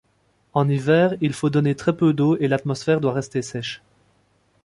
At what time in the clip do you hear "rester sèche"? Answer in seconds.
3.13-3.83